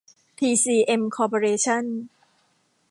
[0.37, 1.85] ทีซีเอ็ม คอร์ปอเรชั่น